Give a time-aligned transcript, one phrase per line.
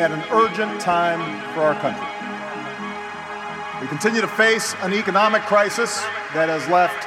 [0.00, 1.20] at an urgent time
[1.52, 2.06] for our country.
[3.82, 6.00] We continue to face an economic crisis
[6.32, 7.06] that has left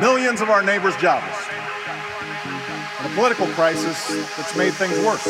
[0.00, 1.36] millions of our neighbors jobless,
[2.98, 5.22] and a political crisis that's made things worse.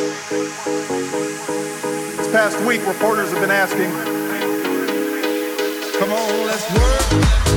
[2.16, 3.90] This past week, reporters have been asking,
[5.98, 7.49] come on, let's work.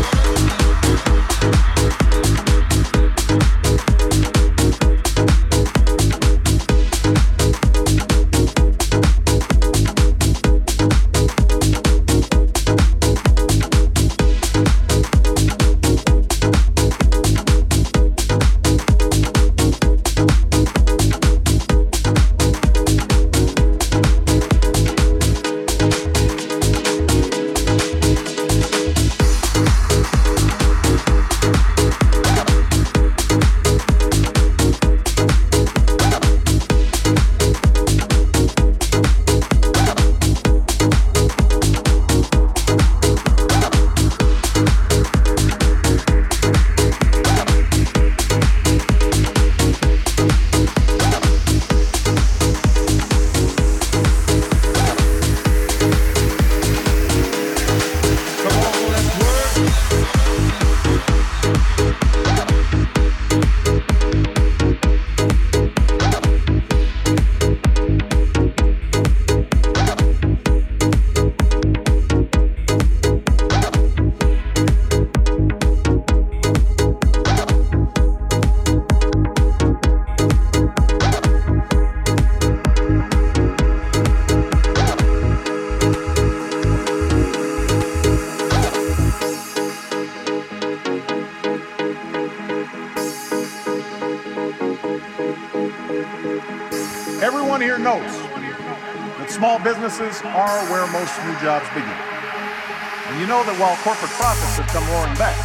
[99.94, 101.86] Businesses are where most new jobs begin.
[101.86, 105.38] And you know that while corporate profits have come roaring back,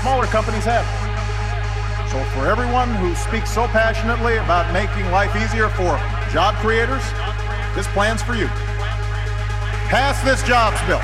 [0.00, 0.88] smaller companies haven't.
[2.08, 6.00] So for everyone who speaks so passionately about making life easier for
[6.32, 7.04] job creators,
[7.76, 8.48] this plan's for you.
[9.92, 11.02] Pass this jobs bill.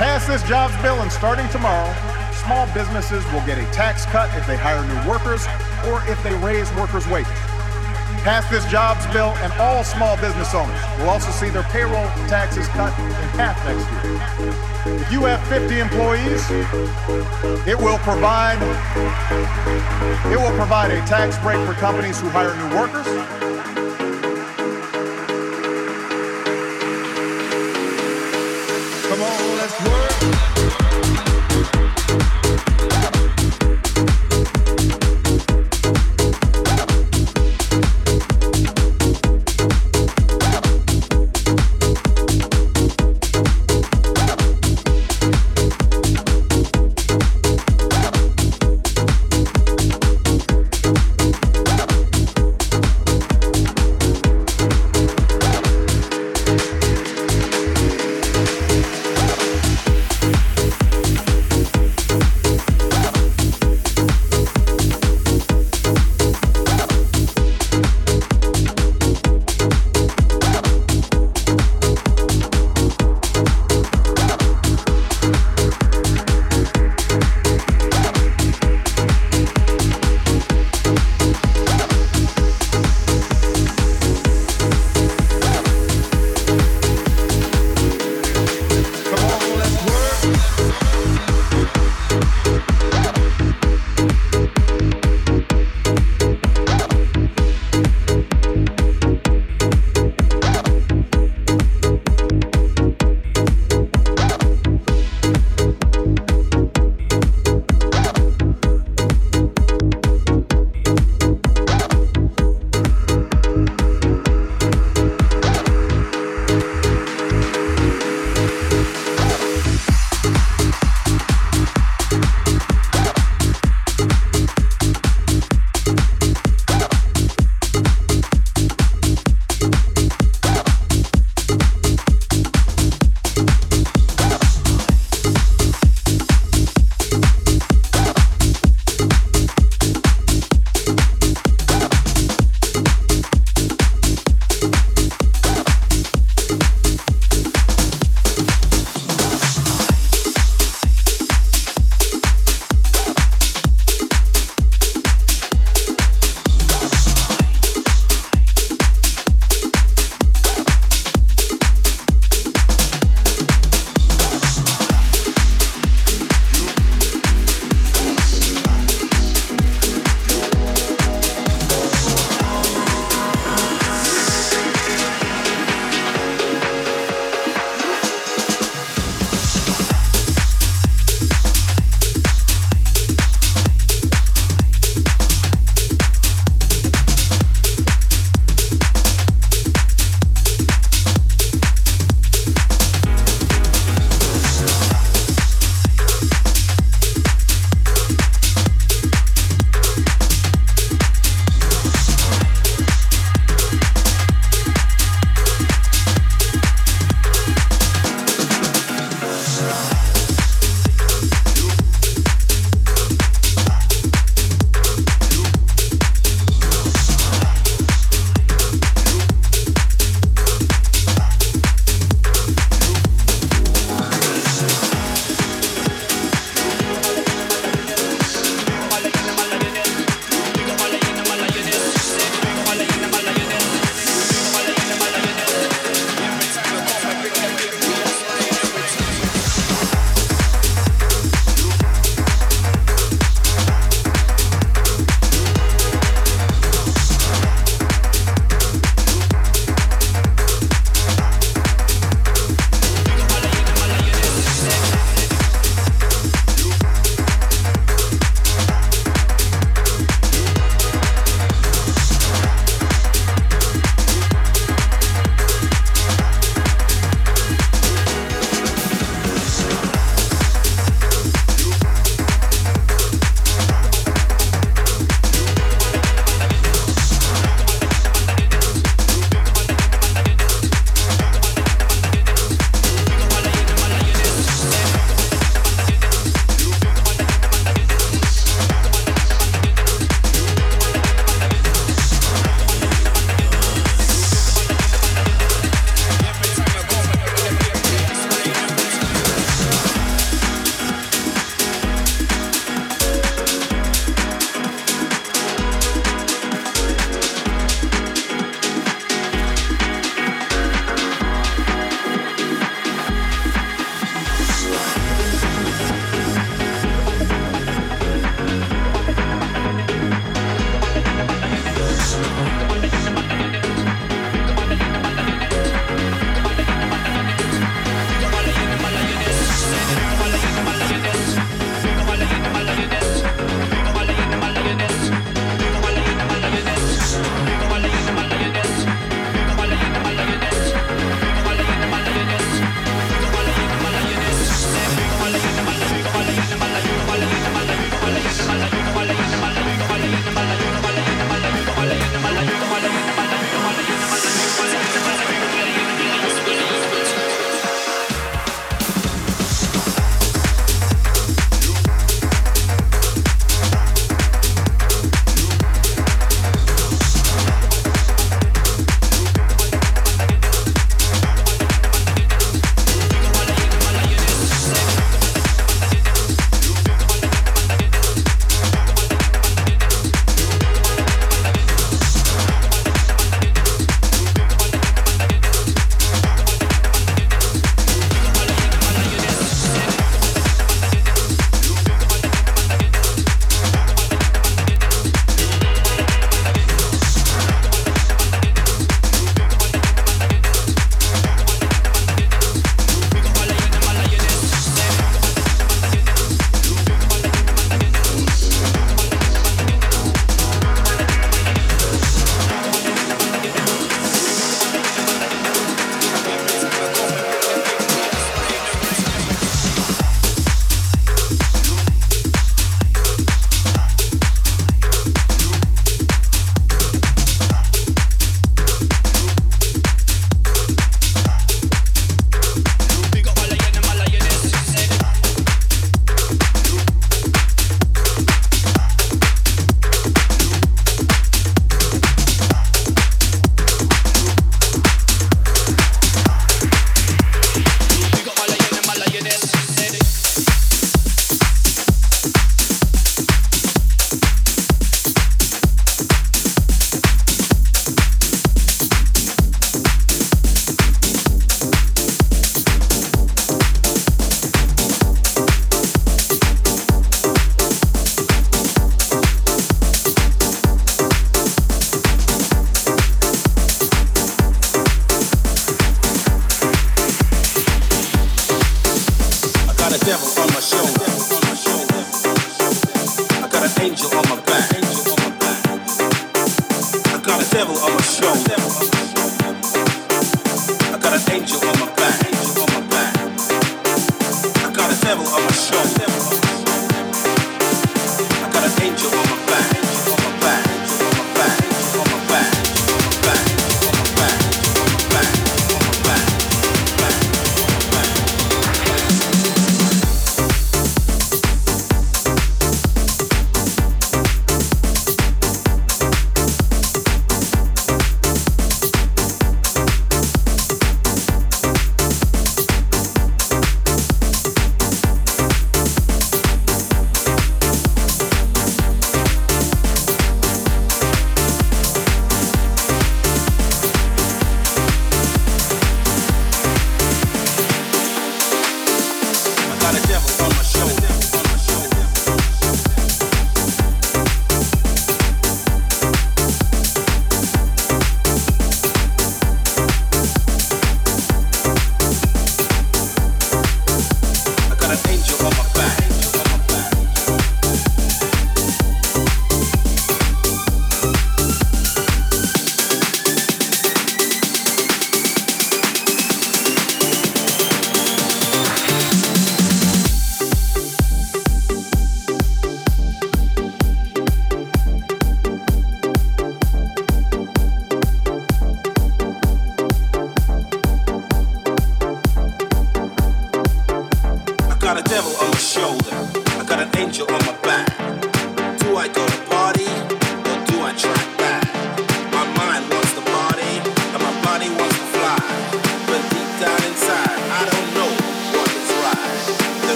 [0.00, 1.92] Pass this jobs bill, and starting tomorrow,
[2.32, 5.44] small businesses will get a tax cut if they hire new workers
[5.84, 7.45] or if they raise workers' wages.
[8.26, 12.66] Pass this jobs bill, and all small business owners will also see their payroll taxes
[12.74, 14.98] cut in half next year.
[15.00, 16.42] If you have 50 employees,
[17.68, 18.58] it will provide
[20.26, 23.45] it will provide a tax break for companies who hire new workers.